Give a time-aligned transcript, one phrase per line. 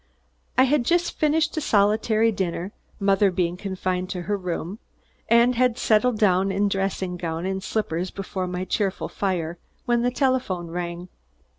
[0.57, 4.79] I had just finished a solitary dinner mother being confined to her room
[5.29, 10.09] and had settled down in dressing gown and slippers before my cheerful fire, when the
[10.09, 11.07] telephone rang.